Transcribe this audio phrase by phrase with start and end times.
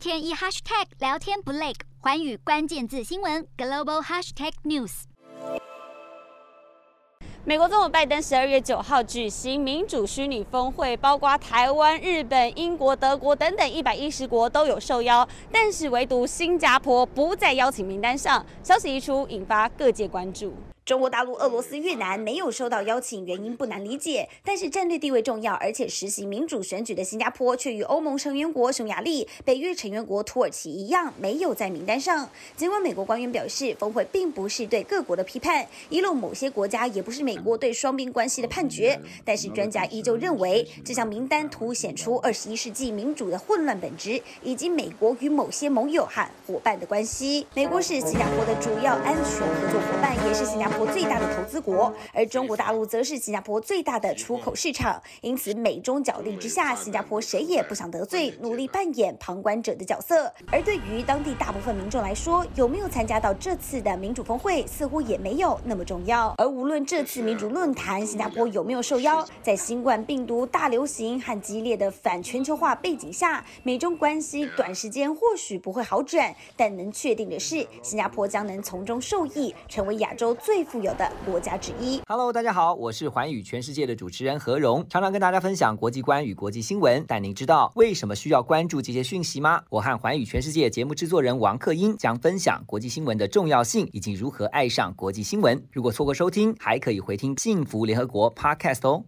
[0.00, 5.02] 天一 hashtag 聊天不累，寰宇关键字新闻 global hashtag news。
[7.44, 18.42] 美国总统拜登十二月九号举行民主虚拟峰会，包括台湾、日本、英国、德国等等一百一十国都有受邀，但是唯独新加坡不在邀请名单上。
[18.62, 20.54] 消息一出，引发各界关注。
[20.90, 24.28] 中国大陆、俄罗斯、越南没有收到邀请，原因不难理解。
[24.44, 32.28] 但是战略地位重要，而且实行民主选举的新加坡，却与欧盟成员国匈牙利、北约成员国土耳其一样，没有在名单上。
[32.56, 38.98] 尽管美国官员表示，峰会并不是对各国的批判，遗漏某些国家也不是美国对双边关系的判决。
[39.24, 47.46] 但是专家依旧认为，这项名单凸显出二十一世纪民主的混乱本质，以及美国与某些盟友和伙伴的关系。
[47.54, 50.86] 美国是新加坡的主要安全合作伙伴，也是新加坡。
[50.90, 60.32] 最大的投资国，而中国大陆则是新加坡最大的出口市场，因此美中角力之下，新加坡谁也不想得罪，努力扮演旁观者的角色。
[60.50, 66.34] 而对于当地大部分民众来说，有没有参加到这次的民主峰会，似乎也没有那么重要。
[66.38, 82.00] 而无论这次民主论坛新加坡有没有受邀，在新冠病毒大流行和激烈的反全球化背景下，美中关系短时间或许不会好转，但能确定的是，新加坡将能从中受益，成为亚洲最富有的国家之一。
[82.06, 87.04] Hello，大家好，我是寰宇全世界的主持人何荣，常常跟大家分享国际观与国际新闻。
[87.06, 89.62] 但您知道为什么需要关注这些讯息吗？
[89.70, 95.62] 我和寰宇全世界节目制作人王克英将分享国际新闻的重要性以及如何爱上国际新闻。
[95.72, 99.04] 如果错过收听，还可以回听幸福联合国 Podcast 哦。